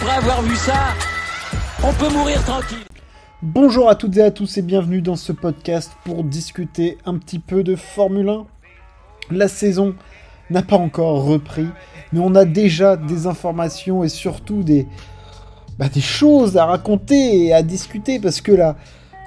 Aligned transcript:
après 0.00 0.16
avoir 0.16 0.42
vu 0.42 0.54
ça, 0.54 0.94
on 1.82 1.92
peut 1.92 2.12
mourir 2.12 2.42
tranquille. 2.44 2.84
Bonjour 3.42 3.88
à 3.88 3.96
toutes 3.96 4.16
et 4.16 4.22
à 4.22 4.30
tous 4.30 4.56
et 4.56 4.62
bienvenue 4.62 5.02
dans 5.02 5.16
ce 5.16 5.32
podcast 5.32 5.92
pour 6.04 6.22
discuter 6.22 6.98
un 7.04 7.18
petit 7.18 7.40
peu 7.40 7.64
de 7.64 7.74
Formule 7.74 8.28
1. 8.28 8.46
La 9.32 9.48
saison 9.48 9.96
n'a 10.50 10.62
pas 10.62 10.76
encore 10.76 11.24
repris, 11.24 11.66
mais 12.12 12.20
on 12.20 12.36
a 12.36 12.44
déjà 12.44 12.96
des 12.96 13.26
informations 13.26 14.04
et 14.04 14.08
surtout 14.08 14.62
des, 14.62 14.86
bah, 15.78 15.88
des 15.88 16.00
choses 16.00 16.56
à 16.56 16.66
raconter 16.66 17.46
et 17.46 17.52
à 17.52 17.62
discuter 17.62 18.20
parce 18.20 18.40
que 18.40 18.52
là, 18.52 18.76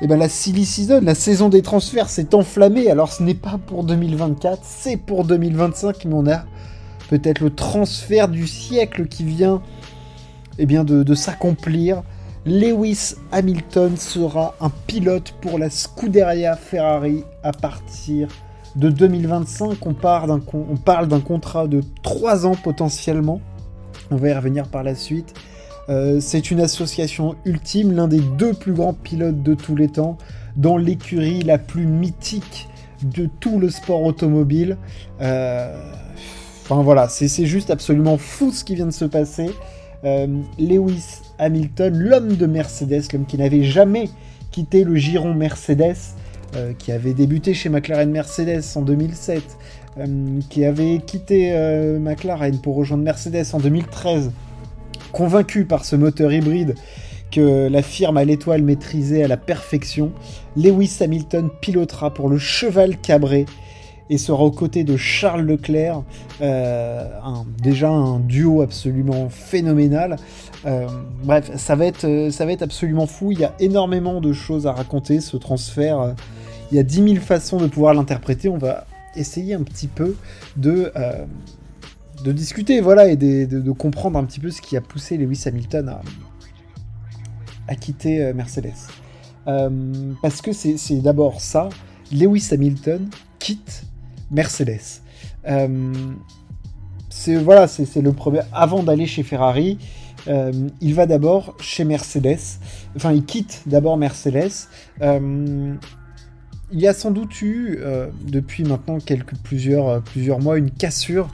eh 0.01 0.07
ben, 0.07 0.17
la 0.17 0.29
silly 0.29 0.65
season, 0.65 1.01
la 1.03 1.15
saison 1.15 1.49
des 1.49 1.63
transferts 1.63 2.09
s'est 2.09 2.33
enflammée. 2.33 2.89
Alors 2.89 3.11
ce 3.11 3.23
n'est 3.23 3.33
pas 3.33 3.59
pour 3.65 3.83
2024, 3.83 4.61
c'est 4.63 4.97
pour 4.97 5.25
2025, 5.25 6.05
mais 6.05 6.15
on 6.15 6.27
a 6.27 6.45
peut-être 7.09 7.41
le 7.41 7.49
transfert 7.49 8.29
du 8.29 8.47
siècle 8.47 9.07
qui 9.07 9.25
vient 9.25 9.61
eh 10.61 10.67
bien, 10.67 10.83
de, 10.83 11.15
s'accomplir. 11.15 12.03
Lewis 12.45 13.15
Hamilton 13.31 13.97
sera 13.97 14.55
un 14.61 14.69
pilote 14.69 15.33
pour 15.41 15.57
la 15.57 15.71
Scuderia 15.71 16.55
Ferrari 16.55 17.23
à 17.41 17.51
partir 17.51 18.27
de 18.75 18.89
2025. 18.89 19.77
On, 19.87 19.93
parle 19.95 21.07
d'un 21.07 21.19
contrat 21.19 21.67
de 21.67 21.81
3 22.03 22.45
ans 22.45 22.55
potentiellement. 22.55 23.41
On 24.11 24.17
va 24.17 24.29
y 24.29 24.33
revenir 24.33 24.67
par 24.67 24.83
la 24.83 24.93
suite. 24.93 25.33
Euh, 25.89 26.19
c'est 26.19 26.51
une 26.51 26.59
association 26.61 27.35
ultime, 27.43 27.93
l'un 27.93 28.07
des 28.07 28.19
deux 28.19 28.53
plus 28.53 28.73
grands 28.73 28.93
pilotes 28.93 29.41
de 29.41 29.55
tous 29.55 29.75
les 29.75 29.87
temps, 29.87 30.19
dans 30.55 30.77
l'écurie 30.77 31.41
la 31.41 31.57
plus 31.57 31.87
mythique 31.87 32.69
de 33.03 33.27
tout 33.39 33.57
le 33.57 33.71
sport 33.71 34.03
automobile. 34.03 34.77
Euh, 35.21 35.75
voilà, 36.69 37.09
c'est 37.09 37.45
juste 37.47 37.71
absolument 37.71 38.19
fou 38.19 38.51
ce 38.51 38.63
qui 38.63 38.75
vient 38.75 38.85
de 38.85 38.91
se 38.91 39.05
passer. 39.05 39.49
Euh, 40.03 40.27
Lewis 40.57 41.21
Hamilton, 41.37 41.97
l'homme 41.97 42.35
de 42.35 42.45
Mercedes, 42.45 43.03
l'homme 43.13 43.25
qui 43.25 43.37
n'avait 43.37 43.63
jamais 43.63 44.09
quitté 44.51 44.83
le 44.83 44.95
giron 44.95 45.33
Mercedes, 45.33 45.97
qui 46.79 46.91
avait 46.91 47.13
débuté 47.13 47.53
chez 47.53 47.69
McLaren 47.69 48.11
Mercedes 48.11 48.63
en 48.75 48.81
2007, 48.81 49.41
qui 50.49 50.65
avait 50.65 50.97
quitté 50.97 51.53
McLaren 51.97 52.59
pour 52.59 52.75
rejoindre 52.75 53.05
Mercedes 53.05 53.45
en 53.53 53.59
2013 53.59 54.31
Convaincu 55.11 55.65
par 55.65 55.85
ce 55.85 55.95
moteur 55.95 56.31
hybride 56.31 56.75
que 57.31 57.67
la 57.69 57.81
firme 57.81 58.17
à 58.17 58.25
l'étoile 58.25 58.61
maîtrisait 58.61 59.23
à 59.23 59.27
la 59.27 59.37
perfection, 59.37 60.11
Lewis 60.57 60.97
Hamilton 60.99 61.49
pilotera 61.61 62.13
pour 62.13 62.29
le 62.29 62.37
cheval 62.37 62.97
cabré 62.97 63.45
et 64.11 64.19
sera 64.19 64.43
aux 64.43 64.51
côtés 64.51 64.83
de 64.83 64.95
Charles 64.95 65.41
Leclerc, 65.41 66.03
euh, 66.41 67.07
déjà 67.63 67.89
un 67.89 68.19
duo 68.19 68.61
absolument 68.61 69.29
phénoménal. 69.29 70.17
Euh, 70.67 70.87
bref, 71.23 71.49
ça 71.55 71.75
va, 71.75 71.87
être, 71.87 72.29
ça 72.29 72.45
va 72.45 72.51
être 72.51 72.61
absolument 72.61 73.07
fou, 73.07 73.31
il 73.31 73.39
y 73.39 73.45
a 73.45 73.55
énormément 73.59 74.21
de 74.21 74.33
choses 74.33 74.67
à 74.67 74.73
raconter, 74.73 75.19
ce 75.21 75.37
transfert, 75.37 76.13
il 76.71 76.77
y 76.77 76.79
a 76.79 76.83
10 76.83 76.95
000 76.95 77.15
façons 77.15 77.57
de 77.57 77.67
pouvoir 77.67 77.95
l'interpréter, 77.95 78.49
on 78.49 78.59
va 78.59 78.85
essayer 79.15 79.53
un 79.53 79.63
petit 79.63 79.87
peu 79.87 80.15
de, 80.57 80.91
euh, 80.95 81.25
de 82.23 82.31
discuter, 82.31 82.81
voilà, 82.81 83.09
et 83.09 83.15
de, 83.15 83.71
comprendre 83.71 84.17
un 84.17 84.23
petit 84.23 84.39
peu 84.39 84.51
ce 84.51 84.61
qui 84.61 84.77
a 84.77 84.81
poussé 84.81 85.17
Lewis 85.17 85.43
Hamilton 85.45 85.89
à, 85.89 86.01
à 87.67 87.75
quitter 87.75 88.23
euh, 88.23 88.33
Mercedes. 88.33 88.73
Euh, 89.47 89.69
parce 90.21 90.41
que 90.41 90.51
c'est 90.53 91.01
d'abord 91.01 91.41
ça, 91.41 91.69
Lewis 92.11 92.49
Hamilton 92.51 93.09
quitte 93.39 93.83
Mercedes. 94.31 95.01
Euh, 95.47 95.93
c'est 97.09 97.35
voilà, 97.35 97.67
c'est 97.67 98.01
le 98.01 98.13
premier. 98.13 98.39
Avant 98.53 98.83
d'aller 98.83 99.05
chez 99.05 99.23
Ferrari, 99.23 99.77
il 100.27 100.93
va 100.93 101.05
d'abord 101.05 101.55
chez 101.59 101.83
Mercedes. 101.83 102.39
Enfin, 102.95 103.11
il 103.11 103.25
quitte 103.25 103.63
d'abord 103.65 103.97
Mercedes. 103.97 104.67
il 105.01 105.77
y 106.71 106.87
a 106.87 106.93
sans 106.93 107.11
doute 107.11 107.41
eu, 107.41 107.79
depuis 108.25 108.63
maintenant 108.63 108.99
quelques 108.99 109.35
plusieurs, 109.43 110.01
mois, 110.39 110.57
une 110.57 110.71
cassure 110.71 111.27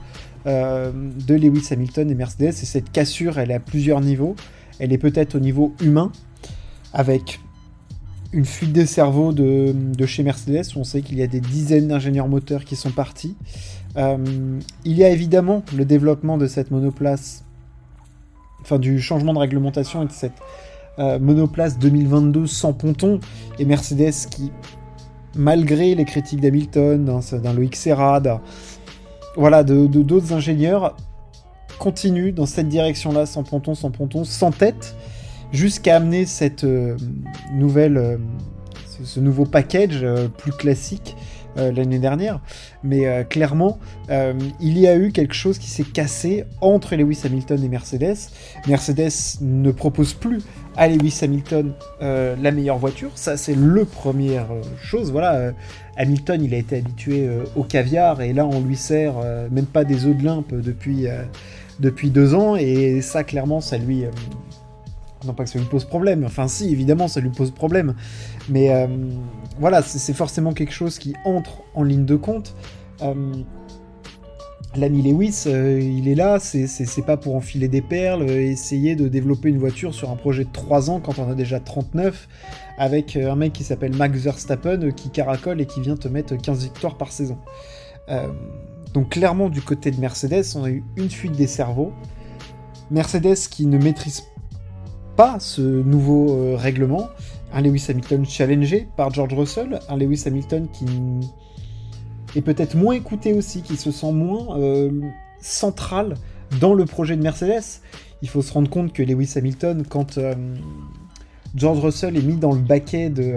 euh, 0.48 0.92
de 0.94 1.34
Lewis 1.34 1.66
Hamilton 1.70 2.10
et 2.10 2.14
Mercedes. 2.14 2.48
Et 2.48 2.52
cette 2.52 2.90
cassure, 2.90 3.38
elle 3.38 3.50
est 3.50 3.54
à 3.54 3.60
plusieurs 3.60 4.00
niveaux. 4.00 4.34
Elle 4.78 4.92
est 4.92 4.98
peut-être 4.98 5.34
au 5.34 5.40
niveau 5.40 5.74
humain, 5.82 6.10
avec 6.92 7.40
une 8.32 8.44
fuite 8.44 8.72
des 8.72 8.86
cerveaux 8.86 9.32
de, 9.32 9.74
chez 10.06 10.22
Mercedes, 10.22 10.64
on 10.76 10.84
sait 10.84 11.02
qu'il 11.02 11.18
y 11.18 11.22
a 11.22 11.26
des 11.26 11.40
dizaines 11.40 11.88
d'ingénieurs 11.88 12.28
moteurs 12.28 12.64
qui 12.64 12.76
sont 12.76 12.90
partis. 12.90 13.36
Euh, 13.96 14.58
il 14.84 14.98
y 14.98 15.04
a 15.04 15.08
évidemment 15.08 15.62
le 15.74 15.84
développement 15.84 16.36
de 16.36 16.46
cette 16.46 16.70
monoplace, 16.70 17.44
enfin 18.60 18.78
du 18.78 19.00
changement 19.00 19.32
de 19.32 19.38
réglementation 19.38 20.02
et 20.02 20.06
de 20.06 20.12
cette 20.12 20.40
euh, 20.98 21.18
monoplace 21.18 21.78
2022 21.78 22.46
sans 22.46 22.74
ponton, 22.74 23.20
et 23.58 23.64
Mercedes 23.64 24.28
qui, 24.30 24.52
malgré 25.34 25.94
les 25.94 26.04
critiques 26.04 26.40
d'Hamilton, 26.40 27.20
d'un 27.32 27.52
Loïc 27.54 27.76
Serra, 27.76 28.20
voilà, 29.36 29.64
de 29.64 29.86
d'autres 29.86 30.32
ingénieurs 30.32 30.96
continuent 31.78 32.34
dans 32.34 32.46
cette 32.46 32.68
direction-là, 32.68 33.24
sans 33.24 33.44
ponton, 33.44 33.74
sans 33.74 33.90
ponton, 33.90 34.24
sans 34.24 34.50
tête, 34.50 34.96
jusqu'à 35.52 35.96
amener 35.96 36.26
cette 36.26 36.64
euh, 36.64 36.96
nouvelle, 37.52 37.96
euh, 37.96 38.16
ce, 39.02 39.20
nouveau 39.20 39.44
package 39.44 40.00
euh, 40.02 40.28
plus 40.28 40.52
classique 40.52 41.16
l'année 41.56 41.98
dernière. 41.98 42.40
Mais 42.84 43.26
clairement, 43.28 43.80
il 44.60 44.78
y 44.78 44.86
a 44.86 44.94
eu 44.94 45.10
quelque 45.10 45.34
chose 45.34 45.58
qui 45.58 45.68
s'est 45.68 45.82
cassé 45.82 46.44
entre 46.60 46.94
Lewis 46.94 47.22
Hamilton 47.24 47.64
et 47.64 47.68
Mercedes. 47.68 48.16
Mercedes 48.68 49.40
ne 49.40 49.72
propose 49.72 50.14
plus 50.14 50.40
à 50.76 50.86
Lewis 50.86 51.18
Hamilton 51.20 51.72
la 52.00 52.52
meilleure 52.52 52.78
voiture. 52.78 53.10
Ça, 53.16 53.36
c'est 53.36 53.56
le 53.56 53.84
première 53.84 54.46
chose. 54.80 55.10
Voilà 55.10 55.52
Hamilton, 55.96 56.44
il 56.44 56.54
a 56.54 56.58
été 56.58 56.76
habitué 56.76 57.28
au 57.56 57.64
caviar 57.64 58.20
et 58.22 58.32
là, 58.32 58.46
on 58.46 58.60
lui 58.60 58.76
sert 58.76 59.14
même 59.50 59.66
pas 59.66 59.82
des 59.82 60.06
œufs 60.06 60.16
de 60.16 60.22
limpe 60.22 60.54
depuis, 60.54 61.06
depuis 61.80 62.10
deux 62.10 62.36
ans 62.36 62.54
et 62.54 63.00
ça, 63.00 63.24
clairement, 63.24 63.60
ça 63.60 63.78
lui. 63.78 64.04
Non 65.26 65.34
pas 65.34 65.44
que 65.44 65.50
ça 65.50 65.58
lui 65.58 65.66
pose 65.66 65.84
problème, 65.84 66.24
enfin 66.24 66.48
si, 66.48 66.70
évidemment, 66.70 67.08
ça 67.08 67.20
lui 67.20 67.30
pose 67.30 67.50
problème, 67.50 67.94
mais 68.48 68.70
voilà, 69.58 69.82
c'est 69.82 70.12
forcément 70.12 70.52
quelque 70.52 70.72
chose 70.72 70.98
qui 70.98 71.14
entre 71.24 71.62
en 71.74 71.82
ligne 71.82 72.04
de 72.04 72.16
compte. 72.16 72.54
L'ami 74.76 75.02
Lewis, 75.02 75.44
il 75.46 76.08
est 76.08 76.14
là, 76.14 76.38
c'est 76.38 77.04
pas 77.06 77.16
pour 77.16 77.34
enfiler 77.34 77.68
des 77.68 77.82
perles, 77.82 78.30
essayer 78.30 78.96
de 78.96 79.08
développer 79.08 79.48
une 79.48 79.58
voiture 79.58 79.92
sur 79.94 80.10
un 80.10 80.16
projet 80.16 80.44
de 80.44 80.52
3 80.52 80.90
ans 80.90 81.00
quand 81.00 81.18
on 81.18 81.28
a 81.30 81.34
déjà 81.34 81.58
39 81.58 82.28
avec 82.78 83.16
euh, 83.16 83.30
un 83.30 83.36
mec 83.36 83.52
qui 83.52 83.64
s'appelle 83.64 83.94
Max 83.94 84.18
Verstappen 84.20 84.82
euh, 84.82 84.90
qui 84.92 85.10
caracole 85.10 85.60
et 85.60 85.66
qui 85.66 85.80
vient 85.80 85.96
te 85.96 86.08
mettre 86.08 86.36
15 86.36 86.62
victoires 86.62 86.96
par 86.96 87.12
saison. 87.12 87.36
Euh, 88.08 88.28
donc 88.94 89.10
clairement 89.10 89.50
du 89.50 89.60
côté 89.60 89.90
de 89.90 90.00
Mercedes, 90.00 90.44
on 90.54 90.64
a 90.64 90.70
eu 90.70 90.84
une 90.96 91.10
fuite 91.10 91.32
des 91.32 91.48
cerveaux. 91.48 91.92
Mercedes 92.90 93.36
qui 93.50 93.66
ne 93.66 93.76
maîtrise 93.76 94.22
pas 95.18 95.38
ce 95.40 95.60
nouveau 95.60 96.56
règlement. 96.56 97.08
Un 97.52 97.60
Lewis 97.60 97.84
Hamilton 97.88 98.24
challengé 98.24 98.88
par 98.96 99.12
George 99.12 99.34
Russell, 99.34 99.80
un 99.88 99.96
Lewis 99.96 100.22
Hamilton 100.26 100.68
qui 100.72 100.86
est 102.38 102.42
peut-être 102.42 102.76
moins 102.76 102.94
écouté 102.94 103.32
aussi, 103.32 103.62
qui 103.62 103.76
se 103.76 103.90
sent 103.90 104.12
moins 104.12 104.56
central 105.40 106.14
dans 106.60 106.72
le 106.72 106.84
projet 106.84 107.16
de 107.16 107.22
Mercedes. 107.22 107.80
Il 108.22 108.28
faut 108.28 108.42
se 108.42 108.52
rendre 108.52 108.70
compte 108.70 108.92
que 108.92 109.02
Lewis 109.02 109.32
Hamilton, 109.36 109.82
quand 109.88 110.20
George 111.54 111.80
Russell 111.80 112.16
est 112.16 112.22
mis 112.22 112.36
dans 112.36 112.52
le 112.52 112.60
baquet 112.60 113.10
de, 113.10 113.32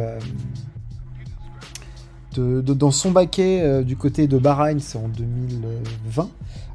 euh, 2.37 2.61
dans 2.61 2.91
son 2.91 3.11
baquet 3.11 3.61
euh, 3.61 3.83
du 3.83 3.95
côté 3.95 4.27
de 4.27 4.37
Bahreïn, 4.37 4.79
c'est 4.79 4.97
en 4.97 5.07
2020. 5.07 6.29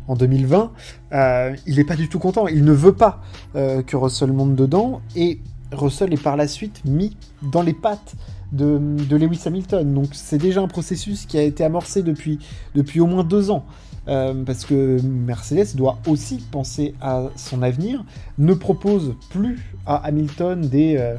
En 0.08 0.14
2020, 0.14 0.72
euh, 1.12 1.56
il 1.66 1.76
n'est 1.76 1.84
pas 1.84 1.96
du 1.96 2.08
tout 2.08 2.18
content. 2.18 2.46
Il 2.46 2.64
ne 2.64 2.72
veut 2.72 2.94
pas 2.94 3.20
que 3.54 3.96
Russell 3.96 4.32
monte 4.32 4.54
dedans 4.54 5.00
et 5.16 5.40
Russell 5.72 6.12
est 6.12 6.22
par 6.22 6.36
la 6.36 6.46
suite 6.46 6.84
mis 6.84 7.16
dans 7.42 7.62
les 7.62 7.72
pattes 7.72 8.14
de, 8.52 8.78
Lewis 9.10 9.40
Hamilton. 9.46 9.94
Donc 9.94 10.08
c'est 10.12 10.38
déjà 10.38 10.60
un 10.60 10.68
processus 10.68 11.26
qui 11.26 11.38
a 11.38 11.42
été 11.42 11.64
amorcé 11.64 12.02
depuis, 12.02 12.38
depuis 12.74 13.00
au 13.00 13.06
moins 13.06 13.24
deux 13.24 13.50
ans. 13.50 13.64
parce 14.06 14.64
que 14.64 15.00
Mercedes 15.02 15.74
doit 15.74 15.98
aussi 16.06 16.44
penser 16.50 16.94
à 17.00 17.24
son 17.34 17.62
avenir, 17.62 18.04
ne 18.38 18.54
propose 18.54 19.14
plus 19.30 19.74
à 19.86 19.96
Hamilton 19.96 20.60
des 20.60 21.16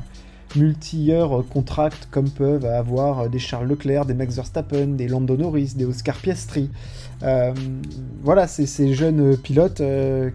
multi-heures 0.56 1.44
contracts 1.50 2.08
comme 2.10 2.30
peuvent 2.30 2.66
avoir 2.66 3.30
des 3.30 3.40
Charles 3.40 3.68
Leclerc, 3.68 4.06
des 4.06 4.14
Max 4.14 4.36
Verstappen, 4.36 4.88
des 4.88 5.08
Lando 5.08 5.36
Norris, 5.36 5.74
des 5.76 5.86
Oscar 5.86 6.16
Piastri. 6.16 6.70
Euh, 7.24 7.54
voilà, 8.22 8.48
c'est 8.48 8.66
ces 8.66 8.94
jeunes 8.94 9.38
pilotes 9.38 9.82
euh, 9.82 10.30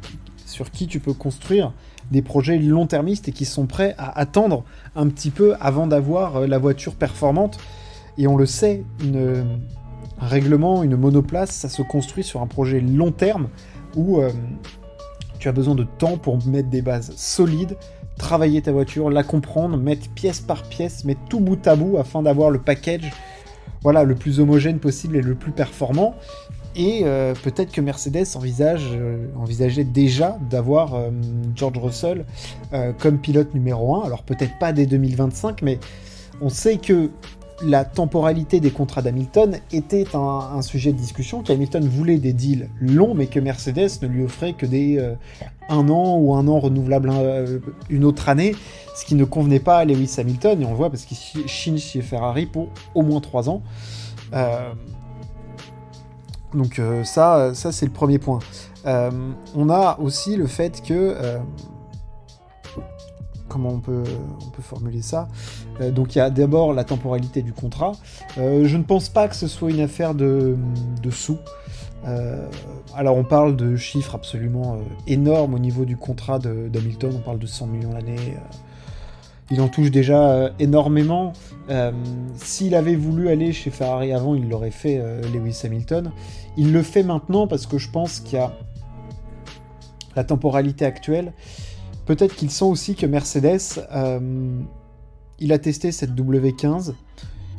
sur 0.46 0.70
qui 0.70 0.86
tu 0.86 1.00
peux 1.00 1.12
construire 1.12 1.72
des 2.10 2.22
projets 2.22 2.58
long-termistes 2.58 3.28
et 3.28 3.32
qui 3.32 3.44
sont 3.44 3.66
prêts 3.66 3.94
à 3.98 4.18
attendre 4.18 4.64
un 4.96 5.08
petit 5.08 5.30
peu 5.30 5.54
avant 5.60 5.86
d'avoir 5.86 6.36
euh, 6.36 6.46
la 6.46 6.58
voiture 6.58 6.94
performante. 6.94 7.58
Et 8.18 8.26
on 8.26 8.36
le 8.36 8.44
sait, 8.44 8.84
un 9.00 10.26
règlement, 10.26 10.82
une 10.82 10.96
monoplace, 10.96 11.50
ça 11.50 11.70
se 11.70 11.80
construit 11.80 12.22
sur 12.22 12.42
un 12.42 12.46
projet 12.46 12.80
long 12.80 13.10
terme 13.10 13.48
où 13.96 14.20
Tu 15.38 15.48
as 15.48 15.52
besoin 15.52 15.74
de 15.74 15.84
temps 15.84 16.18
pour 16.18 16.46
mettre 16.46 16.68
des 16.68 16.82
bases 16.82 17.16
solides, 17.16 17.74
travailler 18.18 18.62
ta 18.62 18.72
voiture, 18.72 19.10
la 19.10 19.22
comprendre, 19.22 19.76
mettre 19.76 20.08
pièce 20.10 20.40
par 20.40 20.62
pièce, 20.62 21.04
mettre 21.04 21.20
tout 21.28 21.40
bout 21.40 21.66
à 21.66 21.76
bout 21.76 21.98
afin 21.98 22.22
d'avoir 22.22 22.50
le 22.50 22.58
package 22.58 23.10
voilà, 23.82 24.04
le 24.04 24.14
plus 24.14 24.40
homogène 24.40 24.78
possible 24.78 25.16
et 25.16 25.22
le 25.22 25.34
plus 25.34 25.52
performant. 25.52 26.14
Et 26.74 27.02
euh, 27.04 27.34
peut-être 27.34 27.70
que 27.70 27.80
Mercedes 27.80 28.24
envisage, 28.34 28.88
euh, 28.92 29.26
envisageait 29.36 29.84
déjà 29.84 30.38
d'avoir 30.48 30.94
euh, 30.94 31.10
George 31.54 31.78
Russell 31.78 32.24
comme 32.98 33.18
pilote 33.18 33.52
numéro 33.54 33.96
1. 33.96 34.06
Alors 34.06 34.22
peut-être 34.22 34.58
pas 34.58 34.72
dès 34.72 34.86
2025, 34.86 35.60
mais 35.62 35.78
on 36.40 36.48
sait 36.48 36.78
que 36.78 37.10
la 37.62 37.84
temporalité 37.84 38.60
des 38.60 38.70
contrats 38.70 39.02
d'Hamilton 39.02 39.58
était 39.72 40.06
un, 40.14 40.62
sujet 40.62 40.92
de 40.92 40.98
discussion, 40.98 41.42
qu'Hamilton 41.42 41.86
voulait 41.86 42.18
des 42.18 42.32
deals 42.32 42.68
longs, 42.80 43.14
mais 43.14 43.26
que 43.26 43.38
Mercedes 43.40 44.00
ne 44.02 44.08
lui 44.08 44.24
offrait 44.24 44.54
que 44.54 44.66
des 44.66 44.98
un 45.68 45.88
an 45.88 46.16
ou 46.16 46.34
un 46.34 46.48
an 46.48 46.58
renouvelable 46.58 47.10
une 47.90 48.04
autre 48.04 48.28
année, 48.28 48.54
ce 48.96 49.04
qui 49.04 49.14
ne 49.14 49.24
convenait 49.24 49.60
pas 49.60 49.78
à 49.78 49.84
Lewis 49.84 50.14
Hamilton, 50.18 50.60
et 50.60 50.64
on 50.64 50.70
le 50.70 50.76
voit 50.76 50.90
parce 50.90 51.04
qu'il 51.04 51.46
chine 51.46 51.78
chez 51.78 52.02
Ferrari 52.02 52.46
pour 52.46 52.68
au 52.94 53.02
moins 53.02 53.20
trois 53.20 53.48
ans. 53.48 53.62
Donc 56.54 56.78
euh, 56.78 57.04
ça, 57.04 57.52
ça 57.54 57.72
c'est 57.72 57.86
le 57.86 57.92
premier 57.92 58.18
point. 58.18 58.40
Euh, 58.86 59.10
on 59.54 59.70
a 59.70 59.98
aussi 60.00 60.36
le 60.36 60.46
fait 60.46 60.82
que... 60.82 61.16
Euh, 63.52 63.62
comment 63.62 63.70
on 63.70 63.80
peut, 63.80 64.04
formuler 64.60 65.02
ça 65.02 65.28
Donc 65.90 66.14
il 66.14 66.18
y 66.18 66.20
a 66.20 66.30
d'abord 66.30 66.72
la 66.72 66.84
temporalité 66.84 67.42
du 67.42 67.52
contrat. 67.52 67.92
je 68.36 68.76
ne 68.76 68.82
pense 68.82 69.08
pas 69.08 69.28
que 69.28 69.36
ce 69.36 69.48
soit 69.48 69.70
une 69.70 69.80
affaire 69.80 70.14
de, 70.14 70.56
sous. 71.10 71.38
alors 72.94 73.16
on 73.16 73.24
parle 73.24 73.56
de 73.56 73.76
chiffres 73.76 74.14
absolument 74.14 74.78
énormes 75.06 75.54
au 75.54 75.58
niveau 75.58 75.84
du 75.84 75.96
contrat 75.96 76.38
d'Hamilton, 76.38 77.12
on 77.16 77.20
parle 77.20 77.38
de 77.38 77.46
100 77.46 77.66
millions 77.66 77.92
l'année 77.92 78.36
il 79.52 79.60
en 79.60 79.68
touche 79.68 79.90
déjà 79.90 80.30
euh, 80.30 80.50
énormément. 80.58 81.34
Euh, 81.68 81.92
s'il 82.36 82.74
avait 82.74 82.94
voulu 82.94 83.28
aller 83.28 83.52
chez 83.52 83.70
Ferrari 83.70 84.12
avant, 84.12 84.34
il 84.34 84.48
l'aurait 84.48 84.70
fait, 84.70 84.98
euh, 84.98 85.20
Lewis 85.32 85.60
Hamilton. 85.64 86.10
Il 86.56 86.72
le 86.72 86.82
fait 86.82 87.02
maintenant 87.02 87.46
parce 87.46 87.66
que 87.66 87.76
je 87.76 87.90
pense 87.90 88.20
qu'il 88.20 88.38
y 88.38 88.42
a 88.42 88.56
la 90.16 90.24
temporalité 90.24 90.86
actuelle. 90.86 91.34
Peut-être 92.06 92.34
qu'il 92.34 92.50
sent 92.50 92.64
aussi 92.64 92.94
que 92.94 93.06
Mercedes, 93.06 93.86
il 95.38 95.52
a 95.52 95.58
testé 95.58 95.92
cette 95.92 96.12
W15, 96.12 96.94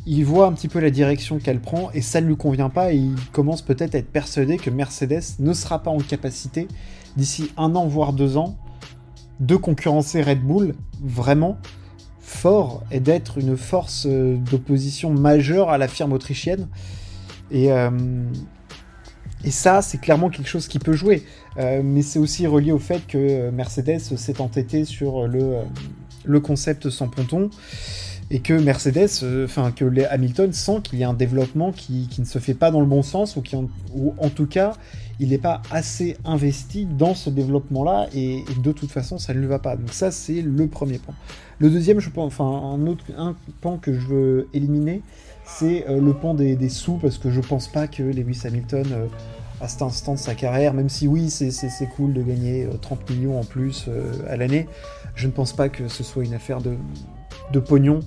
il 0.05 0.25
voit 0.25 0.47
un 0.47 0.53
petit 0.53 0.67
peu 0.67 0.79
la 0.79 0.89
direction 0.89 1.39
qu'elle 1.39 1.61
prend 1.61 1.89
et 1.91 2.01
ça 2.01 2.19
ne 2.19 2.27
lui 2.27 2.35
convient 2.35 2.69
pas 2.69 2.93
et 2.93 2.97
il 2.97 3.15
commence 3.31 3.61
peut-être 3.61 3.95
à 3.95 3.99
être 3.99 4.11
persuadé 4.11 4.57
que 4.57 4.69
Mercedes 4.69 5.39
ne 5.39 5.53
sera 5.53 5.81
pas 5.81 5.91
en 5.91 5.99
capacité 5.99 6.67
d'ici 7.15 7.51
un 7.57 7.75
an 7.75 7.87
voire 7.87 8.11
deux 8.11 8.37
ans 8.37 8.57
de 9.39 9.55
concurrencer 9.55 10.21
Red 10.21 10.41
Bull 10.41 10.75
vraiment 11.01 11.57
fort 12.19 12.83
et 12.91 12.99
d'être 12.99 13.37
une 13.37 13.57
force 13.57 14.05
euh, 14.09 14.37
d'opposition 14.37 15.13
majeure 15.13 15.69
à 15.69 15.77
la 15.77 15.87
firme 15.87 16.13
autrichienne. 16.13 16.67
Et, 17.51 17.71
euh, 17.71 17.89
et 19.43 19.51
ça, 19.51 19.81
c'est 19.81 19.99
clairement 19.99 20.29
quelque 20.29 20.47
chose 20.47 20.67
qui 20.67 20.79
peut 20.79 20.93
jouer. 20.93 21.23
Euh, 21.57 21.81
mais 21.83 22.01
c'est 22.01 22.19
aussi 22.19 22.47
relié 22.47 22.71
au 22.71 22.79
fait 22.79 23.05
que 23.07 23.49
Mercedes 23.51 23.99
s'est 23.99 24.41
entêté 24.41 24.85
sur 24.85 25.27
le, 25.27 25.57
le 26.25 26.39
concept 26.39 26.89
sans 26.89 27.07
ponton 27.07 27.49
et 28.31 28.39
que 28.39 28.53
Mercedes, 28.53 29.09
enfin 29.45 29.71
que 29.71 29.85
les 29.85 30.05
Hamilton 30.05 30.51
sent 30.53 30.79
qu'il 30.83 30.99
y 30.99 31.03
a 31.03 31.09
un 31.09 31.13
développement 31.13 31.71
qui, 31.71 32.07
qui, 32.09 32.21
ne 32.21 32.25
se 32.25 32.39
fait 32.39 32.53
pas 32.53 32.71
dans 32.71 32.79
le 32.79 32.85
bon 32.85 33.03
sens 33.03 33.35
ou, 33.35 33.41
qui 33.41 33.55
ou 33.55 34.15
en 34.17 34.29
tout 34.29 34.47
cas 34.47 34.73
il 35.19 35.29
n'est 35.29 35.37
pas 35.37 35.61
assez 35.71 36.17
investi 36.25 36.85
dans 36.85 37.13
ce 37.13 37.29
développement-là 37.29 38.07
et, 38.15 38.43
de 38.63 38.71
toute 38.71 38.91
façon 38.91 39.17
ça 39.17 39.33
ne 39.33 39.39
lui 39.39 39.47
va 39.47 39.59
pas. 39.59 39.75
Donc 39.75 39.93
ça 39.93 40.11
c'est 40.11 40.41
le 40.41 40.67
premier 40.67 40.97
point. 40.97 41.15
Le 41.59 41.69
deuxième, 41.69 41.99
je 41.99 42.09
pense, 42.09 42.27
enfin 42.27 42.45
un 42.45 42.87
autre 42.87 43.05
un 43.17 43.35
pan 43.61 43.77
que 43.77 43.93
je 43.93 44.07
veux 44.07 44.47
éliminer, 44.53 45.01
c'est 45.45 45.87
euh, 45.87 45.99
le 45.99 46.13
pan 46.13 46.33
des, 46.33 46.69
sous 46.69 46.97
parce 46.97 47.17
que 47.17 47.29
je 47.29 47.41
pense 47.41 47.67
pas 47.67 47.87
que 47.87 48.03
Lewis 48.03 48.41
Hamilton 48.45 48.87
euh, 48.91 49.07
à 49.61 49.67
cet 49.67 49.81
instant 49.81 50.13
de 50.13 50.19
sa 50.19 50.35
carrière, 50.35 50.73
même 50.73 50.89
si 50.89 51.07
oui 51.07 51.29
c'est 51.29 51.89
cool 51.95 52.13
de 52.13 52.21
gagner 52.21 52.67
30 52.81 52.99
euh, 52.99 53.13
millions 53.13 53.39
en 53.39 53.43
plus 53.43 53.89
à 54.27 54.35
l'année, 54.35 54.67
je 55.15 55.27
ne 55.27 55.31
pense 55.31 55.53
pas 55.53 55.69
que 55.69 55.87
ce 55.87 56.03
soit 56.03 56.25
une 56.25 56.33
affaire 56.33 56.59
de, 56.59 56.75
de 57.53 57.59
pognon. 57.59 58.01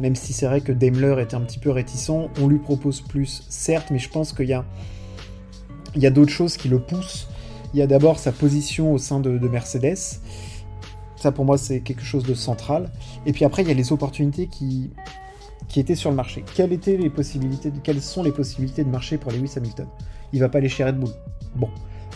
même 0.00 0.14
si 0.14 0.34
c'est 0.34 0.46
vrai 0.46 0.60
que 0.60 0.72
Daimler 0.72 1.16
était 1.22 1.34
un 1.34 1.40
petit 1.40 1.58
peu 1.58 1.70
réticent, 1.70 2.10
on 2.10 2.46
lui 2.46 2.58
propose 2.58 3.00
plus, 3.00 3.44
certes, 3.48 3.90
mais 3.90 3.98
je 3.98 4.10
pense 4.10 4.32
qu'il 4.34 4.48
y 4.48 4.52
a 4.52 4.64
a 6.04 6.10
d'autres 6.10 6.32
choses 6.32 6.56
qui 6.56 6.68
le 6.68 6.78
poussent. 6.78 7.28
Il 7.72 7.78
y 7.78 7.82
a 7.82 7.86
d'abord 7.86 8.18
sa 8.18 8.32
position 8.32 8.92
au 8.92 8.98
sein 8.98 9.20
de, 9.20 9.48
Mercedes. 9.48 10.20
Ça, 11.16 11.32
pour 11.32 11.44
moi, 11.44 11.56
c'est 11.56 11.80
quelque 11.80 12.04
chose 12.04 12.24
de 12.24 12.34
central. 12.34 12.90
Et 13.24 13.32
puis 13.32 13.44
après, 13.44 13.62
il 13.62 13.68
y 13.68 13.70
a 13.70 13.74
les 13.74 13.92
opportunités 13.92 14.46
qui, 14.46 14.90
qui 15.68 15.80
étaient 15.80 15.94
sur 15.94 16.10
le 16.10 16.16
marché. 16.16 16.44
Quelles, 16.54 16.72
étaient 16.72 16.96
les 16.96 17.10
possibilités, 17.10 17.72
quelles 17.82 18.02
sont 18.02 18.22
les 18.22 18.32
possibilités 18.32 18.84
de 18.84 18.90
marché 18.90 19.18
pour 19.18 19.32
Lewis 19.32 19.52
Hamilton? 19.56 19.86
Il 20.32 20.40
va 20.40 20.48
pas 20.48 20.58
aller 20.58 20.68
chez 20.68 20.84
Red 20.84 20.98
Bull. 20.98 21.10
Bon. 21.54 21.68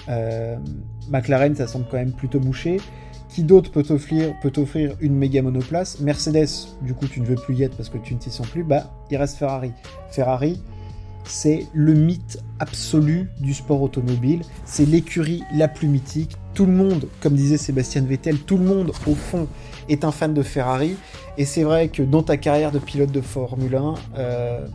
Euh, 0.09 0.57
McLaren, 1.11 1.55
ça 1.55 1.67
semble 1.67 1.87
quand 1.91 1.97
même 1.97 2.13
plutôt 2.13 2.41
bouché. 2.41 2.79
Qui 3.29 3.43
d'autre 3.43 3.71
peut 3.71 3.83
t'offrir 3.83 4.35
peut 4.41 4.53
offrir 4.57 4.97
une 5.01 5.15
méga 5.15 5.43
monoplace? 5.43 6.01
Mercedes, 6.01 6.49
du 6.83 6.95
coup, 6.95 7.07
tu 7.07 7.21
ne 7.21 7.27
veux 7.27 7.35
plus 7.35 7.57
y 7.57 7.63
être 7.63 7.77
parce 7.77 7.91
que 7.91 7.99
tu 7.99 8.15
ne 8.15 8.19
t'y 8.19 8.31
sens 8.31 8.47
plus. 8.47 8.65
Bah, 8.65 8.91
il 9.11 9.17
reste 9.17 9.37
Ferrari. 9.37 9.73
Ferrari, 10.11 10.61
c'est 11.25 11.67
le 11.75 11.93
mythe 11.93 12.39
absolu 12.59 13.31
du 13.41 13.53
sport 13.53 13.83
automobile. 13.83 14.41
C'est 14.65 14.87
l'écurie 14.87 15.43
la 15.55 15.69
plus 15.69 15.89
mythique. 15.89 16.37
Tout 16.55 16.67
le 16.67 16.73
monde, 16.73 17.07
comme 17.21 17.35
disait 17.35 17.59
Sébastien 17.59 18.03
Vettel, 18.03 18.39
tout 18.39 18.57
le 18.57 18.65
monde 18.65 18.93
au 19.07 19.15
fond 19.15 19.47
est 19.89 20.05
un 20.05 20.13
fan 20.13 20.35
de 20.35 20.43
Ferrari. 20.43 20.97
Et 21.37 21.45
c'est 21.45 21.63
vrai 21.63 21.89
que 21.89 22.03
dans 22.03 22.23
ta 22.23 22.37
carrière 22.37 22.73
de 22.73 22.79
pilote 22.79 23.11
de 23.11 23.21
Formule 23.21 23.77
1, 23.77 23.95
euh, 24.17 24.67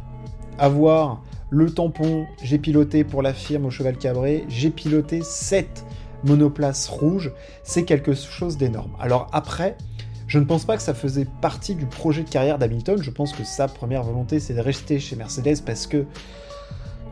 avoir 0.57 1.21
le 1.49 1.69
tampon, 1.69 2.25
j'ai 2.41 2.57
piloté 2.57 3.03
pour 3.03 3.21
la 3.21 3.33
firme 3.33 3.65
au 3.65 3.69
Cheval 3.69 3.97
Cabré, 3.97 4.45
j'ai 4.49 4.69
piloté 4.69 5.21
7 5.21 5.85
monoplaces 6.23 6.87
rouges, 6.87 7.31
c'est 7.63 7.83
quelque 7.83 8.13
chose 8.13 8.57
d'énorme. 8.57 8.91
Alors 8.99 9.27
après, 9.33 9.77
je 10.27 10.39
ne 10.39 10.45
pense 10.45 10.65
pas 10.65 10.77
que 10.77 10.81
ça 10.81 10.93
faisait 10.93 11.27
partie 11.41 11.75
du 11.75 11.85
projet 11.85 12.23
de 12.23 12.29
carrière 12.29 12.57
d'Hamilton. 12.57 13.01
Je 13.01 13.11
pense 13.11 13.33
que 13.33 13.43
sa 13.43 13.67
première 13.67 14.03
volonté, 14.03 14.39
c'est 14.39 14.53
de 14.53 14.61
rester 14.61 14.99
chez 14.99 15.15
Mercedes 15.15 15.61
parce 15.63 15.85
que 15.85 16.05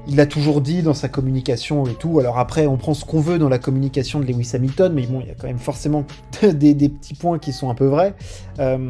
il 0.08 0.20
a 0.20 0.26
toujours 0.26 0.62
dit 0.62 0.82
dans 0.82 0.94
sa 0.94 1.10
communication 1.10 1.86
et 1.86 1.94
tout. 1.94 2.20
Alors 2.20 2.40
après, 2.40 2.68
on 2.68 2.78
prend 2.78 2.94
ce 2.94 3.06
qu'on 3.06 3.22
veut 3.22 3.38
dans 3.38 3.50
la 3.50 3.60
communication 3.60 4.20
de 4.20 4.26
Lewis 4.26 4.52
Hamilton, 4.54 4.94
mais 4.94 5.06
bon, 5.06 5.22
il 5.22 5.28
y 5.28 5.32
a 5.32 5.36
quand 5.36 5.48
même 5.48 5.60
forcément 5.60 6.06
des, 6.44 6.90
petits 6.90 7.14
points 7.14 7.40
qui 7.40 7.54
sont 7.54 7.70
un 7.70 7.76
peu 7.76 7.86
vrais. 7.86 8.16
Euh, 8.60 8.90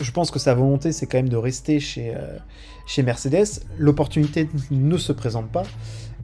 je 0.00 0.10
pense 0.12 0.30
que 0.30 0.38
sa 0.38 0.54
volonté, 0.54 0.92
c'est 0.92 1.06
quand 1.06 1.18
même 1.18 1.28
de 1.28 1.36
rester 1.36 1.80
chez, 1.80 2.14
euh, 2.14 2.38
chez 2.86 3.02
Mercedes. 3.02 3.62
L'opportunité 3.78 4.48
ne 4.70 4.96
se 4.96 5.12
présente 5.12 5.48
pas, 5.50 5.64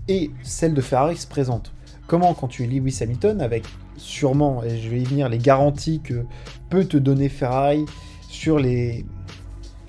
et 0.09 0.31
celle 0.43 0.75
de 0.75 0.81
Ferrari 0.81 1.17
se 1.17 1.27
présente. 1.27 1.73
Comment, 2.07 2.35
quand 2.35 2.49
tu 2.49 2.65
es 2.65 2.67
Lewis 2.67 2.99
Hamilton, 3.01 3.41
avec 3.41 3.65
sûrement, 3.97 4.63
et 4.63 4.79
je 4.79 4.89
vais 4.89 5.01
y 5.01 5.05
venir, 5.05 5.29
les 5.29 5.39
garanties 5.39 6.01
que 6.01 6.25
peut 6.71 6.85
te 6.85 6.97
donner 6.97 7.29
Ferrari 7.29 7.85
sur 8.29 8.59
les, 8.59 9.05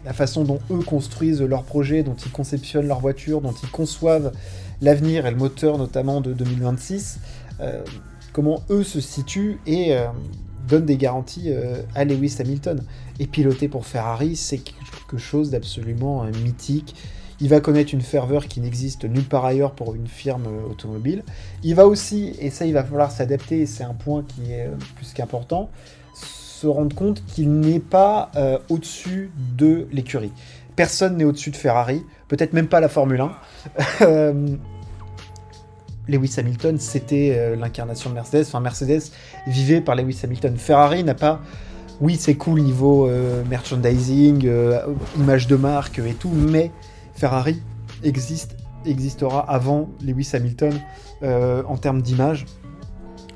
la 0.06 0.14
façon 0.14 0.44
dont 0.44 0.60
eux 0.72 0.84
construisent 0.84 1.42
leurs 1.42 1.64
projets, 1.64 2.04
dont 2.04 2.16
ils 2.16 2.32
conceptionnent 2.32 2.88
leurs 2.88 3.00
voitures, 3.00 3.42
dont 3.42 3.54
ils 3.64 3.70
conçoivent 3.70 4.32
l'avenir 4.82 5.26
et 5.26 5.32
le 5.32 5.38
moteur 5.38 5.78
notamment 5.78 6.22
de 6.22 6.32
2026, 6.32 7.20
euh, 7.60 7.84
comment 8.32 8.62
eux 8.70 8.84
se 8.84 9.02
situent 9.02 9.60
et 9.66 9.96
euh, 9.96 10.06
donnent 10.68 10.86
des 10.86 10.98
garanties 10.98 11.46
euh, 11.48 11.82
à 11.96 12.06
Lewis 12.06 12.36
Hamilton. 12.40 12.84
Et 13.20 13.28
piloter 13.28 13.68
pour 13.68 13.86
Ferrari, 13.86 14.36
c'est 14.36 14.60
quelque 14.60 15.18
chose 15.18 15.50
d'absolument 15.50 16.26
mythique. 16.44 16.96
Il 17.42 17.50
va 17.50 17.60
connaître 17.60 17.94
une 17.94 18.02
ferveur 18.02 18.48
qui 18.48 18.62
n'existe 18.62 19.06
nulle 19.06 19.24
part 19.24 19.44
ailleurs 19.44 19.72
pour 19.72 19.96
une 19.96 20.08
firme 20.08 20.48
automobile. 20.70 21.24
Il 21.64 21.76
va 21.76 21.86
aussi, 21.88 22.34
et 22.40 22.50
ça 22.50 22.66
il 22.66 22.74
va 22.74 22.84
falloir 22.84 23.12
s'adapter, 23.12 23.66
c'est 23.66 23.84
un 23.84 23.94
point 23.94 24.24
qui 24.24 24.52
est 24.52 24.70
plus 24.96 25.12
qu'important, 25.14 25.70
se 26.66 26.70
rendre 26.70 26.96
compte 26.96 27.24
qu'il 27.28 27.60
n'est 27.60 27.80
pas 27.80 28.32
euh, 28.36 28.58
au-dessus 28.70 29.30
de 29.56 29.88
l'écurie. 29.92 30.32
Personne 30.76 31.16
n'est 31.16 31.24
au-dessus 31.24 31.52
de 31.52 31.56
Ferrari, 31.56 32.04
peut-être 32.28 32.54
même 32.54 32.68
pas 32.68 32.80
la 32.80 32.90
Formule 32.90 33.22
1. 33.22 33.32
Euh, 34.02 34.56
Lewis 36.08 36.36
Hamilton, 36.38 36.78
c'était 36.78 37.36
euh, 37.36 37.56
l'incarnation 37.56 38.10
de 38.12 38.16
Mercedes. 38.16 38.46
Enfin, 38.48 38.60
Mercedes 38.60 39.12
vivait 39.48 39.82
par 39.82 39.96
Lewis 39.96 40.20
Hamilton. 40.24 40.56
Ferrari 40.58 41.04
n'a 41.04 41.16
pas. 41.16 41.42
Oui, 42.02 42.16
c'est 42.20 42.36
cool 42.36 42.62
niveau 42.62 43.10
merchandising, 43.50 44.50
image 45.18 45.48
de 45.48 45.56
marque 45.56 46.00
et 46.00 46.14
tout, 46.14 46.30
mais 46.30 46.72
Ferrari 47.14 47.62
existe, 48.04 48.58
existera 48.86 49.50
avant 49.50 49.90
Lewis 50.04 50.30
Hamilton 50.34 50.74
en 51.24 51.78
termes 51.78 52.02
d'image. 52.02 52.46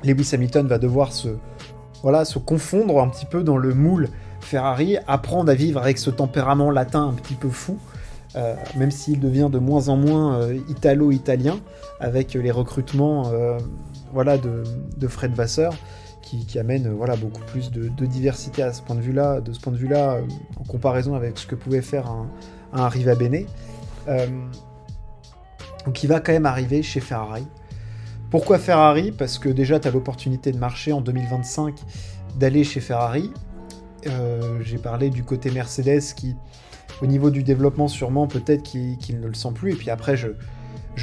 Lewis 0.04 0.28
Hamilton 0.34 0.66
va 0.66 0.76
devoir 0.78 1.14
se, 1.14 1.28
se 2.24 2.38
confondre 2.38 3.00
un 3.00 3.08
petit 3.08 3.26
peu 3.26 3.42
dans 3.42 3.56
le 3.56 3.74
moule 3.74 4.08
Ferrari, 4.40 4.96
apprendre 5.06 5.50
à 5.50 5.54
vivre 5.54 5.80
avec 5.80 5.98
ce 5.98 6.10
tempérament 6.10 6.70
latin 6.70 7.06
un 7.06 7.12
petit 7.12 7.34
peu 7.34 7.50
fou, 7.50 7.78
euh, 8.36 8.54
même 8.76 8.90
s'il 8.90 9.20
devient 9.20 9.48
de 9.50 9.58
moins 9.58 9.88
en 9.88 9.96
moins 9.96 10.40
euh, 10.40 10.58
italo-italien 10.68 11.58
avec 12.00 12.34
les 12.34 12.50
recrutements 12.50 13.28
euh, 13.32 13.58
voilà, 14.12 14.38
de, 14.38 14.64
Fred 15.08 15.32
Vasseur, 15.32 15.74
qui, 16.22 16.58
amène 16.58 16.88
voilà, 16.92 17.16
beaucoup 17.16 17.42
plus 17.42 17.70
de, 17.70 18.06
diversité 18.06 18.62
à 18.62 18.72
ce 18.72 18.82
point 18.82 18.96
de 18.96 19.00
vue-là, 19.00 19.40
de 19.40 19.52
ce 19.52 19.60
point 19.60 19.72
de 19.72 19.78
vue-là, 19.78 20.18
en 20.58 20.64
comparaison 20.64 21.14
avec 21.14 21.38
ce 21.38 21.46
que 21.46 21.56
pouvait 21.56 21.82
faire 21.82 22.06
un, 22.06 22.28
un 22.72 22.88
Riva 22.88 23.14
Bene. 23.16 23.44
va 26.06 26.20
quand 26.20 26.32
même 26.32 26.46
arriver 26.46 26.82
chez 26.82 27.00
Ferrari. 27.00 27.46
Pourquoi 28.30 28.60
Ferrari? 28.60 29.10
Parce 29.10 29.38
que 29.38 29.48
déjà, 29.48 29.80
tu 29.80 29.88
as 29.88 29.90
l'opportunité 29.90 30.52
de 30.52 30.58
marcher 30.58 30.92
en 30.92 31.00
2025 31.00 31.74
d'aller 32.36 32.62
chez 32.62 32.80
Ferrari. 32.80 33.32
Euh, 34.06 34.60
j'ai 34.62 34.78
parlé 34.78 35.10
du 35.10 35.24
côté 35.24 35.50
Mercedes 35.50 36.14
qui, 36.14 36.36
au 37.02 37.06
niveau 37.06 37.30
du 37.30 37.42
développement, 37.42 37.88
sûrement 37.88 38.28
peut-être 38.28 38.62
qu'il 38.62 39.20
ne 39.20 39.26
le 39.26 39.34
sent 39.34 39.50
plus. 39.52 39.72
Et 39.72 39.76
puis 39.76 39.90
après, 39.90 40.16
je, 40.16 40.28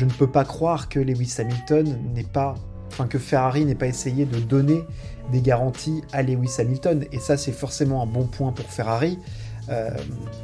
ne 0.05 0.09
peux 0.11 0.27
pas 0.27 0.45
croire 0.45 0.87
que 0.87 1.01
Lewis 1.01 1.35
Hamilton 1.37 1.99
n'est 2.15 2.23
pas, 2.23 2.55
enfin 2.93 3.07
que 3.07 3.19
Ferrari 3.19 3.65
n'ait 3.65 3.75
pas 3.75 3.87
essayé 3.87 4.25
de 4.25 4.39
donner 4.39 4.81
des 5.29 5.41
garanties 5.41 6.03
à 6.13 6.23
Lewis 6.23 6.55
Hamilton. 6.59 7.05
Et 7.11 7.19
ça, 7.19 7.35
c'est 7.35 7.51
forcément 7.51 8.01
un 8.01 8.07
bon 8.07 8.23
point 8.23 8.53
pour 8.53 8.67
Ferrari. 8.67 9.19
Euh, 9.69 9.89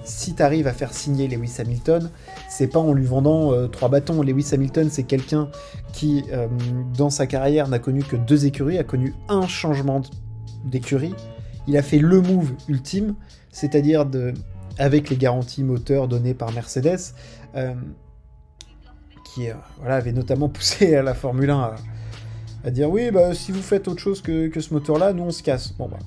si 0.04 0.36
tu 0.36 0.44
arrives 0.44 0.68
à 0.68 0.74
faire 0.74 0.94
signer 0.94 1.28
Lewis 1.28 1.56
Hamilton, 1.60 2.10
c'est 2.50 2.68
pas 2.68 2.80
en 2.80 2.94
lui 2.94 3.06
vendant 3.06 3.54
euh, 3.54 3.68
trois 3.68 3.90
bâtons. 3.90 4.22
Lewis 4.22 4.50
Hamilton, 4.52 4.90
c'est 4.92 5.04
quelqu'un 5.04 5.50
qui, 5.94 6.26
dans 6.98 7.10
sa 7.10 7.28
carrière, 7.28 7.68
n'a 7.68 7.80
connu 7.80 8.04
que 8.04 8.16
deux 8.16 8.46
écuries, 8.46 8.80
a 8.80 8.84
connu 8.84 9.14
un 9.30 9.48
changement 9.48 10.02
d'écurie 10.66 11.14
il 11.68 11.78
a 11.78 11.82
fait 11.82 12.00
le 12.00 12.22
move 12.22 12.52
ultime, 12.68 13.16
c'est-à-dire 13.52 14.06
avec 14.78 15.10
les 15.10 15.18
garanties 15.18 15.64
moteurs 15.64 16.08
données 16.08 16.34
par 16.34 16.52
Mercedes, 16.52 17.14
euh, 17.56 17.74
qui 19.24 19.50
euh, 19.50 19.54
voilà, 19.80 19.96
avait 19.96 20.12
notamment 20.12 20.50
poussé 20.50 20.96
à 20.96 21.04
la 21.04 21.14
Formule 21.14 21.50
1 21.50 21.76
à, 22.66 22.72
dire 22.72 22.90
oui, 22.90 23.12
bah, 23.12 23.34
si 23.34 23.52
vous 23.52 23.62
faites 23.62 23.88
autre 23.88 24.02
chose 24.02 24.22
que, 24.22 24.50
ce 24.60 24.74
moteur-là, 24.74 25.14
nous 25.14 25.24
on 25.24 25.32
se 25.32 25.44
casse. 25.44 25.74
Bon, 25.74 25.88
bah, 25.90 26.00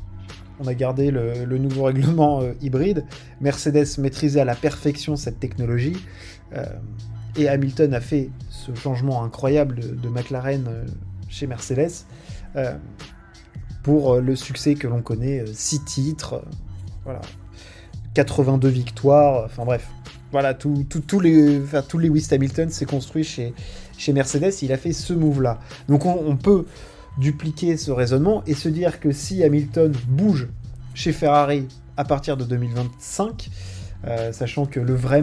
on 0.61 0.67
a 0.67 0.75
gardé 0.75 1.11
le, 1.11 1.59
nouveau 1.59 1.85
règlement 1.85 2.41
euh, 2.41 2.53
hybride. 2.61 3.05
Mercedes 3.41 3.99
maîtrisait 3.99 4.41
à 4.41 4.45
la 4.45 4.55
perfection 4.55 5.17
cette 5.17 5.41
technologie. 5.41 5.97
et 7.37 7.49
Hamilton 7.49 7.93
a 7.95 8.01
fait 8.01 8.31
ce 8.49 8.75
changement 8.75 9.23
incroyable 9.23 9.81
de, 10.01 10.09
McLaren 10.09 10.87
chez 11.29 11.47
Mercedes 11.47 12.07
pour 13.87 14.15
euh, 14.15 14.21
le 14.21 14.35
succès 14.35 14.75
que 14.75 14.89
l'on 14.89 15.01
connaît, 15.01 15.45
6 15.47 15.77
euh, 15.77 15.79
titres, 15.87 16.35
euh, 16.35 16.41
voilà, 17.05 17.21
82 18.15 18.69
victoires, 18.69 19.45
enfin 19.45 19.65
bref, 19.65 19.89
voilà, 20.33 20.59
enfin, 20.59 20.85
tous 21.87 21.99
les 21.99 22.09
Lewis 22.09 22.27
Hamilton 22.33 22.69
s'est 22.69 22.85
construit 22.85 23.23
chez, 23.23 23.55
chez 23.97 24.13
Mercedes, 24.13 24.53
il 24.63 24.73
a 24.73 24.77
fait 24.77 24.93
ce 24.93 25.13
move-là. 25.13 25.61
Donc 25.89 26.05
on, 26.05 26.37
peut 26.37 26.67
dupliquer 27.19 27.77
ce 27.77 27.91
raisonnement 27.91 28.43
et 28.47 28.55
se 28.55 28.69
dire 28.69 29.01
que 29.01 29.13
si 29.13 29.43
Hamilton 29.43 29.93
bouge 30.09 30.49
chez 30.95 31.13
Ferrari 31.13 31.67
à 31.97 32.05
partir 32.05 32.37
de 32.37 32.45
2025, 32.45 33.51
sachant 34.33 34.67
que 34.67 34.79
le 34.79 34.95
vrai 34.95 35.23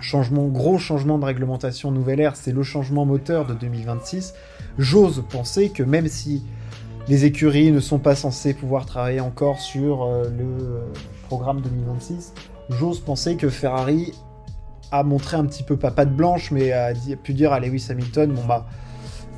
changement, 0.00 0.46
gros 0.48 0.78
changement 0.78 1.18
de 1.18 1.24
réglementation 1.24 1.90
nouvelle 1.90 2.20
ère, 2.20 2.36
c'est 2.36 2.52
le 2.52 2.62
changement 2.62 3.06
moteur 3.06 3.46
de 3.46 3.54
2026, 3.54 4.34
j'ose 4.78 5.24
penser 5.30 5.70
que 5.70 5.82
même 5.82 6.08
si 6.08 6.42
les 7.08 7.24
écuries 7.24 7.70
ne 7.70 7.80
sont 7.80 7.98
pas 7.98 8.14
censées 8.14 8.54
pouvoir 8.54 8.86
travailler 8.86 9.20
encore 9.20 9.60
sur 9.60 10.04
euh, 10.04 10.24
le 10.24 10.44
euh, 10.44 10.80
programme 11.28 11.60
2026. 11.60 12.32
J'ose 12.70 13.00
penser 13.00 13.36
que 13.36 13.50
Ferrari 13.50 14.12
a 14.90 15.02
montré 15.02 15.36
un 15.36 15.44
petit 15.44 15.62
peu, 15.62 15.76
pas 15.76 16.04
de 16.04 16.14
blanche, 16.14 16.50
mais 16.50 16.72
a, 16.72 16.94
pu 17.22 17.34
dire 17.34 17.52
à 17.52 17.60
Lewis 17.60 17.86
Hamilton, 17.90 18.32
bon 18.32 18.44
bah, 18.46 18.66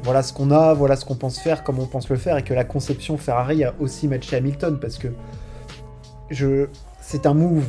voilà 0.07 0.23
ce 0.23 0.33
qu'on 0.33 0.53
a, 0.53 0.73
voilà 0.73 0.95
ce 0.95 1.05
qu'on 1.05 1.17
pense 1.17 1.41
faire, 1.41 1.65
comme 1.65 1.81
on 1.81 1.87
pense 1.87 2.09
le 2.09 2.17
faire, 2.17 2.39
et 2.39 2.45
que 2.45 2.55
la 2.55 2.63
conception 2.63 3.19
Ferrari 3.19 3.65
a 3.65 3.75
aussi 3.81 4.07
matché 4.07 4.37
Hamilton, 4.37 4.79
parce 4.81 4.99
que 4.99 5.09
c'est 7.01 7.27
un 7.27 7.35
move 7.35 7.67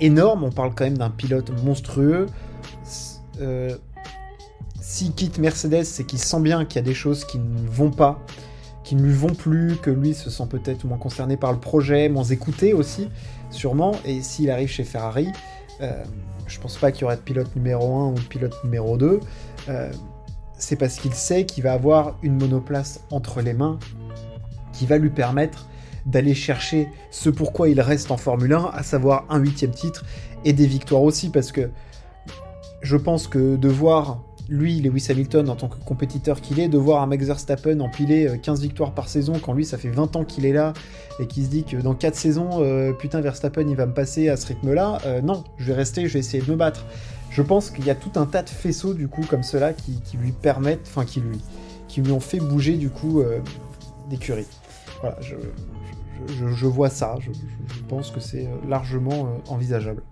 énorme, 0.00 0.44
on 0.44 0.50
parle 0.50 0.74
quand 0.74 0.84
même 0.84 0.96
d'un 0.96 1.10
pilote 1.10 1.50
monstrueux. 1.62 2.24
Euh, 3.42 3.76
S'il 4.80 5.12
quitte 5.12 5.38
Mercedes, 5.38 5.84
c'est 5.84 6.04
qu'il 6.04 6.18
sent 6.18 6.40
bien 6.40 6.64
qu'il 6.64 6.76
y 6.76 6.78
a 6.78 6.82
des 6.82 6.94
choses 6.94 7.26
qui 7.26 7.38
ne 7.38 7.68
vont 7.68 7.90
pas, 7.90 8.18
qui 8.82 8.94
ne 8.94 9.02
lui 9.02 9.12
vont 9.12 9.34
plus, 9.34 9.76
que 9.76 9.90
lui 9.90 10.14
se 10.14 10.30
sent 10.30 10.46
peut-être 10.48 10.86
moins 10.86 10.96
concerné 10.96 11.36
par 11.36 11.52
le 11.52 11.58
projet, 11.58 12.08
moins 12.08 12.24
écouté 12.24 12.72
aussi, 12.72 13.10
sûrement. 13.50 13.92
Et 14.06 14.22
s'il 14.22 14.50
arrive 14.50 14.70
chez 14.70 14.84
Ferrari, 14.84 15.28
euh, 15.82 16.02
je 16.46 16.58
pense 16.60 16.78
pas 16.78 16.92
qu'il 16.92 17.02
y 17.02 17.04
aurait 17.04 17.16
de 17.16 17.20
pilote 17.20 17.54
numéro 17.56 17.94
1 17.94 18.08
ou 18.12 18.14
de 18.14 18.20
pilote 18.20 18.54
numéro 18.64 18.96
2. 18.96 19.20
Euh, 19.68 19.92
c'est 20.56 20.76
parce 20.76 20.96
qu'il 20.96 21.14
sait 21.14 21.44
qu'il 21.44 21.64
va 21.64 21.72
avoir 21.72 22.16
une 22.22 22.36
monoplace 22.36 23.00
entre 23.10 23.40
les 23.40 23.52
mains 23.52 23.78
qui 24.72 24.86
va 24.86 24.98
lui 24.98 25.10
permettre 25.10 25.66
d'aller 26.04 26.34
chercher 26.34 26.88
ce 27.10 27.30
pourquoi 27.30 27.68
il 27.68 27.80
reste 27.80 28.10
en 28.10 28.16
Formule 28.16 28.52
1, 28.52 28.70
à 28.72 28.82
savoir 28.82 29.24
un 29.28 29.38
huitième 29.38 29.72
titre 29.72 30.04
et 30.44 30.52
des 30.52 30.66
victoires 30.66 31.02
aussi, 31.02 31.30
parce 31.30 31.50
que 31.50 31.70
je 32.82 32.96
pense 32.96 33.26
que 33.26 33.56
de 33.56 33.68
voir 33.68 34.22
lui, 34.48 34.80
Lewis 34.80 35.06
Hamilton, 35.10 35.48
en 35.50 35.56
tant 35.56 35.68
que 35.68 35.76
compétiteur 35.84 36.40
qu'il 36.40 36.60
est, 36.60 36.68
de 36.68 36.78
voir 36.78 37.02
un 37.02 37.06
Max 37.06 37.26
Verstappen 37.26 37.80
empiler 37.80 38.38
15 38.40 38.58
euh, 38.58 38.62
victoires 38.62 38.92
par 38.92 39.08
saison 39.08 39.34
quand 39.40 39.52
lui, 39.52 39.64
ça 39.64 39.78
fait 39.78 39.88
20 39.88 40.16
ans 40.16 40.24
qu'il 40.24 40.46
est 40.46 40.52
là 40.52 40.72
et 41.18 41.26
qu'il 41.26 41.44
se 41.44 41.48
dit 41.48 41.64
que 41.64 41.76
dans 41.76 41.94
4 41.94 42.14
saisons, 42.14 42.62
euh, 42.62 42.92
putain, 42.92 43.20
Verstappen, 43.20 43.66
il 43.68 43.76
va 43.76 43.86
me 43.86 43.94
passer 43.94 44.28
à 44.28 44.36
ce 44.36 44.46
rythme-là. 44.46 44.98
Euh, 45.06 45.20
non, 45.20 45.42
je 45.56 45.66
vais 45.66 45.74
rester, 45.74 46.06
je 46.06 46.14
vais 46.14 46.20
essayer 46.20 46.42
de 46.42 46.50
me 46.50 46.56
battre. 46.56 46.86
Je 47.36 47.42
pense 47.42 47.70
qu'il 47.70 47.84
y 47.84 47.90
a 47.90 47.94
tout 47.94 48.18
un 48.18 48.24
tas 48.24 48.42
de 48.42 48.48
faisceaux, 48.48 48.94
du 48.94 49.08
coup, 49.08 49.20
comme 49.28 49.42
cela, 49.42 49.74
qui, 49.74 50.00
lui 50.18 50.32
permettent, 50.32 50.86
enfin, 50.86 51.04
qui 51.04 51.20
lui, 52.00 52.10
ont 52.10 52.20
fait 52.20 52.38
bouger, 52.38 52.78
du 52.78 52.88
coup, 52.88 53.22
d'écurie. 54.08 54.46
Voilà, 55.02 55.18
je, 55.20 56.66
vois 56.66 56.88
ça, 56.88 57.16
je 57.20 57.30
pense 57.88 58.10
que 58.10 58.20
c'est 58.20 58.48
largement 58.66 59.28
envisageable. 59.50 60.02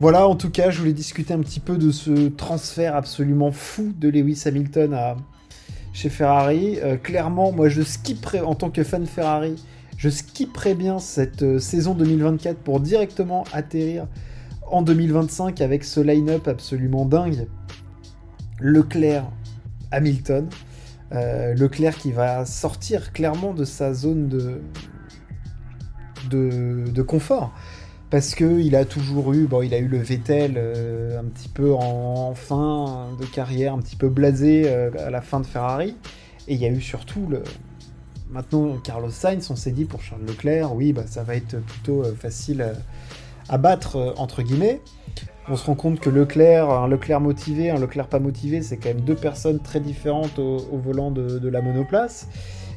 Voilà, 0.00 0.26
en 0.26 0.34
tout 0.34 0.50
cas, 0.50 0.70
je 0.70 0.80
voulais 0.80 0.92
discuter 0.92 1.32
un 1.34 1.38
petit 1.38 1.60
peu 1.60 1.78
de 1.78 1.92
ce 1.92 2.26
transfert 2.30 2.96
absolument 2.96 3.52
fou 3.52 3.92
de 3.96 4.08
Lewis 4.08 4.42
Hamilton 4.44 5.16
chez 5.92 6.08
Ferrari. 6.08 6.80
Euh, 6.82 6.96
clairement, 6.96 7.52
moi, 7.52 7.68
je 7.68 7.82
skipperais, 7.82 8.40
en 8.40 8.56
tant 8.56 8.70
que 8.70 8.82
fan 8.82 9.06
Ferrari, 9.06 9.54
je 9.96 10.08
skipperais 10.08 10.74
bien 10.74 10.98
cette 10.98 11.42
euh, 11.42 11.58
saison 11.60 11.94
2024 11.94 12.58
pour 12.58 12.80
directement 12.80 13.44
atterrir 13.52 14.08
en 14.70 14.82
2025 14.82 15.60
avec 15.60 15.84
ce 15.84 16.00
line-up 16.00 16.48
absolument 16.48 17.04
dingue. 17.04 17.48
Leclerc, 18.60 19.30
Hamilton. 19.90 20.48
Euh, 21.12 21.54
Leclerc 21.54 21.96
qui 21.96 22.12
va 22.12 22.44
sortir 22.44 23.12
clairement 23.12 23.54
de 23.54 23.64
sa 23.64 23.94
zone 23.94 24.28
de, 24.28 24.60
de 26.30 27.02
confort 27.02 27.52
parce 28.10 28.34
que 28.34 28.60
il 28.60 28.74
a 28.74 28.84
toujours 28.84 29.34
eu, 29.34 29.46
bon, 29.46 29.62
il 29.62 29.74
a 29.74 29.78
eu 29.78 29.88
le 29.88 29.98
Vettel 29.98 30.54
euh, 30.56 31.20
un 31.20 31.24
petit 31.24 31.48
peu 31.48 31.74
en, 31.74 32.34
fin 32.34 33.08
de 33.20 33.26
carrière, 33.26 33.74
un 33.74 33.78
petit 33.80 33.96
peu 33.96 34.08
blasé 34.08 34.62
euh, 34.66 34.90
à 34.98 35.10
la 35.10 35.20
fin 35.20 35.40
de 35.40 35.46
Ferrari, 35.46 35.96
et 36.46 36.54
il 36.54 36.60
y 36.60 36.64
a 36.64 36.70
eu 36.70 36.80
surtout 36.80 37.26
le. 37.28 37.42
Maintenant, 38.30 38.76
Carlos 38.76 39.10
Sainz, 39.10 39.50
on 39.50 39.56
s'est 39.56 39.70
dit 39.70 39.86
pour 39.86 40.02
Charles 40.02 40.24
Leclerc, 40.26 40.74
oui, 40.74 40.92
bah, 40.92 41.04
ça 41.06 41.22
va 41.22 41.34
être 41.34 41.60
plutôt 41.60 42.02
euh, 42.02 42.14
facile 42.14 42.72
à 43.48 43.58
battre 43.58 44.14
entre 44.18 44.42
guillemets. 44.42 44.80
On 45.50 45.56
se 45.56 45.64
rend 45.64 45.74
compte 45.74 45.98
que 45.98 46.10
Leclerc, 46.10 46.68
un 46.68 46.88
Leclerc 46.88 47.20
motivé, 47.20 47.70
un 47.70 47.78
Leclerc 47.78 48.08
pas 48.08 48.18
motivé, 48.18 48.60
c'est 48.60 48.76
quand 48.76 48.90
même 48.90 49.00
deux 49.00 49.14
personnes 49.14 49.60
très 49.60 49.80
différentes 49.80 50.38
au, 50.38 50.58
volant 50.72 51.10
de, 51.10 51.48
la 51.48 51.62
monoplace. 51.62 52.28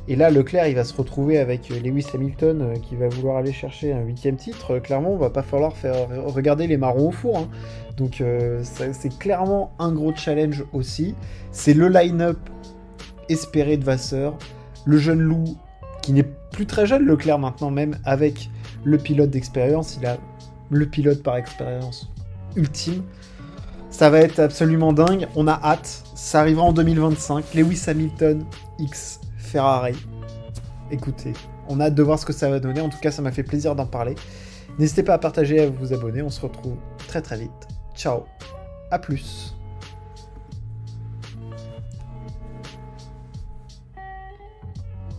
Et 0.08 0.16
là, 0.16 0.32
Leclerc, 0.32 0.68
il 0.68 0.76
va 0.76 0.86
se 0.86 0.96
retrouver 0.96 1.38
avec 1.38 1.70
euh, 1.70 1.80
Lewis 1.80 2.08
Hamilton 2.14 2.62
euh, 2.62 2.74
qui 2.80 2.96
va 2.96 3.08
vouloir 3.08 3.38
aller 3.38 3.52
chercher 3.52 3.94
un 3.94 4.02
huitième 4.02 4.36
titre. 4.36 4.76
Euh, 4.76 4.80
clairement, 4.80 5.12
on 5.12 5.18
va 5.18 5.30
pas 5.30 5.44
falloir 5.44 5.76
faire 5.76 6.08
regarder 6.26 6.66
les 6.66 6.78
marrons 6.78 7.10
au 7.10 7.12
four. 7.12 7.38
Hein. 7.38 7.50
Donc, 7.98 8.24
c'est 8.64 9.20
clairement 9.20 9.74
un 9.78 9.92
gros 9.92 10.16
challenge 10.16 10.64
aussi. 10.74 11.14
C'est 11.52 11.74
le 11.74 11.88
line-up 11.88 12.40
espéré 13.30 13.78
de 13.78 13.84
Vasseur. 13.84 14.38
Le 14.86 14.98
jeune 14.98 15.20
loup, 15.20 15.44
qui 16.02 16.14
n'est 16.14 16.26
plus 16.52 16.66
très 16.66 16.88
jeune, 16.88 17.06
Leclerc 17.06 17.38
maintenant, 17.38 17.70
même 17.70 18.00
avec 18.04 18.50
le 18.84 18.98
pilote 18.98 19.30
d'expérience. 19.30 20.00
Il 20.02 20.08
a 20.08 20.18
le 20.72 20.86
pilote 20.88 21.22
par 21.22 21.36
expérience 21.36 22.10
ultime. 22.56 23.04
Ça 23.90 24.10
va 24.10 24.20
être 24.20 24.40
absolument 24.40 24.94
dingue. 24.94 25.28
On 25.36 25.48
a 25.48 25.60
hâte. 25.64 26.04
Ça 26.16 26.40
arrivera 26.40 26.66
en 26.66 26.74
2025. 26.74 27.54
Lewis 27.54 27.84
Hamilton 27.88 28.46
X 28.80 29.20
Ferrari. 29.38 29.96
Écoutez, 30.92 31.34
on 31.68 31.80
a 31.80 31.86
hâte 31.86 31.96
de 31.96 32.04
voir 32.04 32.18
ce 32.18 32.26
que 32.26 32.34
ça 32.34 32.50
va 32.50 32.60
donner. 32.60 32.82
En 32.82 32.90
tout 32.90 33.00
cas, 33.00 33.12
ça 33.12 33.22
m'a 33.22 33.32
fait 33.32 33.44
plaisir 33.44 33.76
d'en 33.76 33.86
parler. 33.86 34.16
N'hésitez 34.80 35.04
pas 35.04 35.14
à 35.14 35.18
partager 35.18 35.58
et 35.58 35.62
à 35.62 35.70
vous 35.70 35.94
abonner. 35.94 36.22
On 36.22 36.30
se 36.30 36.42
retrouve 36.42 36.78
très 37.08 37.22
très 37.22 37.38
vite. 37.38 37.68
Ciao. 37.96 38.24
À 38.90 39.00
plus. 39.00 39.54